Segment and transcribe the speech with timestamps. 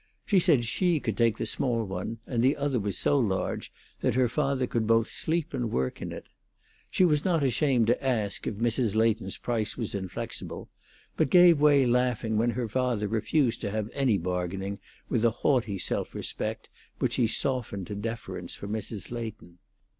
[0.25, 4.15] She said she could take the small one, and the other was so large that
[4.15, 6.25] her father could both sleep and work in it.
[6.91, 8.95] She seemed not ashamed to ask if Mrs.
[8.95, 10.69] Leighton's price was inflexible,
[11.15, 15.77] but gave way laughing when her father refused to have any bargaining, with a haughty
[15.77, 19.11] self respect which he softened to deference for Mrs.
[19.11, 19.59] Leighton.